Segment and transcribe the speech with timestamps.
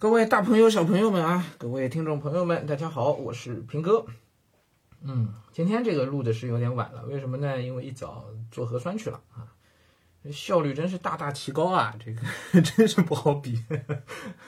[0.00, 4.06] 各位大朋友、小朋友们啊，各位听众朋友们，大家好，我是平哥。
[5.02, 7.60] 嗯，今天这个录的是有点晚了，为什么呢？
[7.60, 9.44] 因为一早做核酸去了啊，
[10.32, 12.22] 效率真是大大提高啊，这个
[12.62, 13.62] 真是不好比。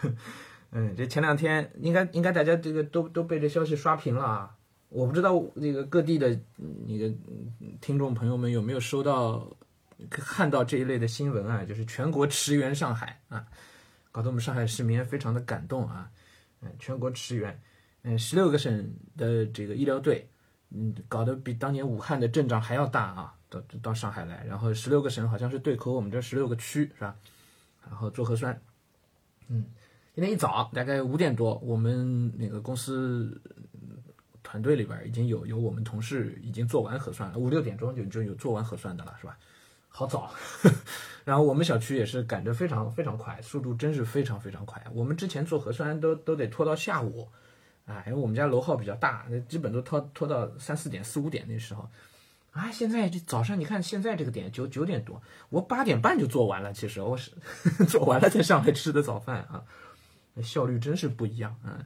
[0.72, 4.56] 嗯，这前两天应该应该大家这个都都被这消息刷屏了啊，
[4.88, 6.30] 我不知道那个各地的
[6.86, 7.14] 那个
[7.78, 9.54] 听众朋友们有没有收到
[10.08, 13.44] 看到这一类的新闻啊，就是全国驰援上海啊。
[14.12, 16.08] 搞得我们上海市民非常的感动啊！
[16.60, 17.60] 嗯，全国驰援，
[18.02, 20.28] 嗯，十六个省的这个医疗队，
[20.68, 23.34] 嗯，搞得比当年武汉的阵仗还要大啊！
[23.48, 27.16] 到到上海来，然后十六个省好像是对口我们这十六个区是吧？
[27.84, 28.60] 然后做核酸，
[29.48, 29.64] 嗯，
[30.14, 33.40] 今天一早大概五点多，我们那个公司
[34.42, 39.38] 团队里边已经有有我们同事已经做完核酸了，五六点钟就就有做完核酸的了是吧？
[39.94, 40.32] 好早，
[41.22, 44.82] 然后我们小区也是赶着非常非常快，速度真是非常非常快。
[44.94, 47.28] 我们之前做核酸都都得拖到下午，
[47.84, 51.86] 啊，因为我们家楼号比较大，那基本都拖拖到三四点、四五点那时候。
[52.52, 56.72] 啊，现在这早上你看现在这个点九九点多，我八点半就做完了。
[56.72, 57.30] 其实我是
[57.86, 59.62] 做完了再上来吃的早饭啊，
[60.42, 61.84] 效率真是不一样啊。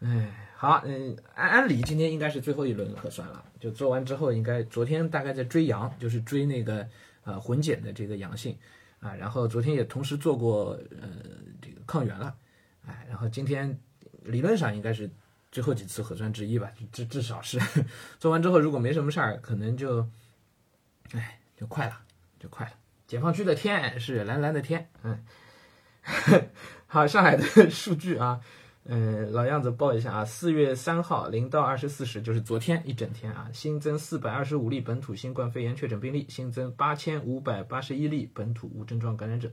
[0.00, 6.88] 哎，好，嗯，按按理今天应该是最后一轮核酸了，就做完之后应该昨天大概在追阳，就是追那个。
[7.30, 8.58] 呃，混检的这个阳性，
[8.98, 11.08] 啊，然后昨天也同时做过呃
[11.62, 12.34] 这个抗原了，
[12.84, 13.78] 哎，然后今天
[14.24, 15.08] 理论上应该是
[15.52, 17.60] 最后几次核酸之一吧，至至少是
[18.18, 20.08] 做完之后如果没什么事儿，可能就，
[21.12, 22.00] 哎，就快了，
[22.40, 22.72] 就快了。
[23.06, 25.24] 解放区的天是蓝蓝的天，嗯，
[26.88, 28.40] 好，上海的数据啊。
[28.92, 39.48] 嗯，老样子报一下啊，四月三号零到二十四时，就是昨天一整天啊，新增四百二十五例本土新冠肺炎确诊病例，新增八千五百八十一例本土无症状感染者，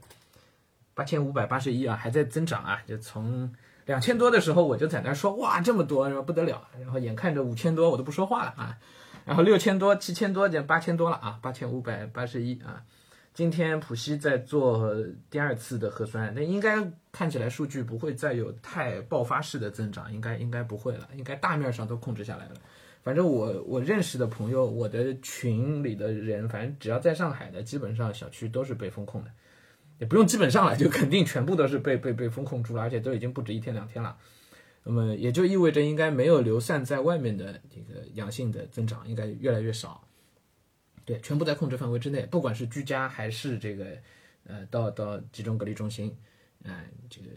[0.96, 3.54] 八千五百八十一啊，还在增长啊，就从
[3.86, 8.76] 两千多的时候我就在那说哇这么多是吧不得了，然后眼看着五千多我都不说话了啊，
[9.24, 12.82] 然后六千多七千多减八千多了啊，八千五百八十一啊。
[13.38, 14.92] 今天浦西在做
[15.30, 22.56] 第二次的核酸，那应该看起来数据不会再有太爆发式的增长，应该应该不会了，应该大面上都控制下来了。
[23.04, 29.30] 反正我我认识的朋友，我的群里的人，反正只要在上海的，基本上小区都是被封控的，
[30.00, 34.18] 也不用基本上了，就肯定全部都是被被被封控住了，而且都已经不止一天两天了。
[34.84, 40.07] 那么也就意味着应该没有流散在外面的这个阳性的增长，应该越来越少。
[41.08, 43.98] 对，全部在控制范围之内，不管是居家还是这个，
[44.44, 46.14] 呃，到到集中隔离中心，
[46.66, 47.28] 啊，这个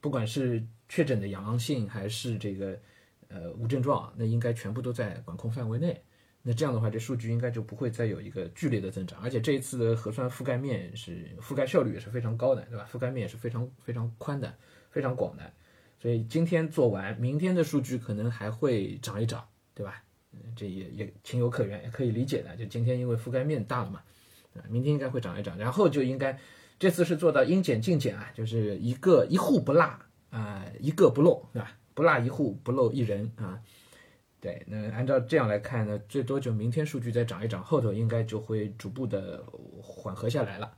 [0.00, 2.80] 不管是确诊的阳性还是这个，
[3.28, 6.02] 呃，无症状，那应该全部都在管控范围内。
[6.40, 9.20] 那这样的话，这数据应该就不会再有一个剧烈的增长。
[9.20, 12.88] 而且这一次的核酸覆盖面是覆盖效率也是非常高的，对吧？
[12.90, 14.56] 覆盖面也是非常非常宽的，
[14.90, 15.52] 非常广的。
[16.00, 20.02] 所以今天做完，明天的数据可能还会涨一涨，对吧？
[20.54, 22.54] 这也也情有可原，也可以理解的。
[22.56, 24.02] 就今天因为覆盖面大了嘛，
[24.54, 26.38] 啊，明天应该会涨一涨，然后就应该
[26.78, 29.84] 这次是做到应减尽减啊，就是一个一户不落
[30.30, 31.78] 啊，一个不漏，对吧？
[31.94, 33.60] 不落一户，不漏一人啊。
[34.40, 39.44] 对，那按照这样来看呢，最多就明天数据再涨一涨，后头应该就会逐步的
[39.82, 40.72] 缓和下来了。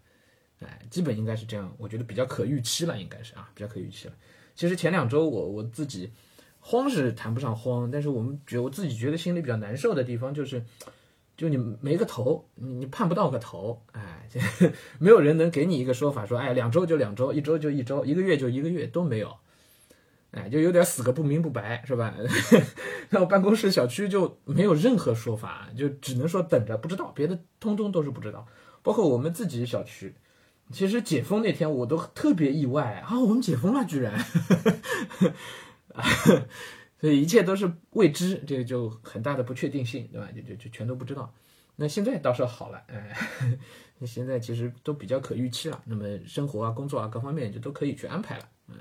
[0.60, 4.14] 哎，基本应该是这样，我觉得比较可预期了，应该是啊，比较可预期了。
[4.54, 6.10] 其实前两周我我自己。
[6.60, 10.62] 慌是谈不上慌，但是我们觉我自己觉得心里比较难受的地方就是，
[11.36, 14.28] 就你没个头，你你盼不到个头，哎，
[15.00, 19.34] 没有人能给你一个说法，说哎两周就两周，一周就一周，一个月就一个月都没有，
[20.32, 22.14] 哎，就有点死个不明不白，是吧？
[23.08, 28.46] 那我办公室小区就没有任何说法，就只能说等着，不知道，别的通通都是不知道，
[28.82, 30.14] 包括我们自己小区，
[30.70, 34.24] 其实解封那天我都特别意外啊，我们解封了，居然。
[35.94, 36.02] 啊，
[37.00, 40.28] 所以一切都是未知，这个就很大的不确定性，对吧？
[40.34, 41.34] 就就就全都不知道。
[41.76, 43.16] 那现在倒是好了，哎，
[43.98, 45.82] 那现在其实都比较可预期了。
[45.86, 48.76] 那么生活啊、工作啊各方面就都可以去安排了，嗯。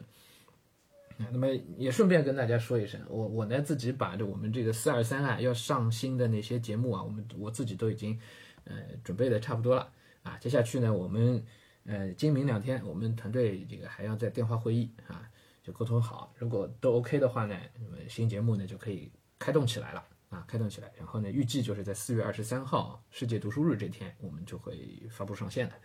[1.33, 1.47] 那么
[1.77, 8.17] 也顺便跟大家说一声，我我呢自己把这我们这个四二三啊要上新的那些节目啊，我们我自己都已经
[8.63, 9.91] 呃准备的差不多了
[10.23, 10.37] 啊。
[10.37, 11.43] 接下去呢，我们
[11.85, 15.29] 呃今明两天我们团队这个还要在电话会议啊。
[15.71, 20.91] 沟通好，如果都 OK 的话呢，那么新节目呢就可以开动起来了啊，开动起来。
[20.97, 25.75] 然后呢，预计就是在四月二十三号世界读书日这天，我们就会发布上线的，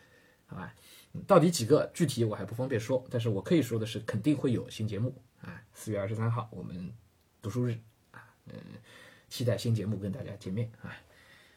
[0.47, 0.75] 好吧？
[1.27, 5.63] 到底几个具体我还不方便说，但是我可以说的是，肯定会有新节目啊。
[5.73, 6.93] 四月二十三号我们
[7.41, 7.79] 读书日
[8.11, 8.55] 啊，嗯，
[9.29, 10.91] 期待新节目跟大家见面啊。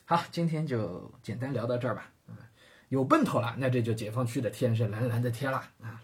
[0.06, 2.14] 好，今天就简单聊到这儿吧。
[2.28, 2.38] 啊，
[2.90, 6.02] 有奔头了，那这就解放区的天是蓝蓝的天了啊。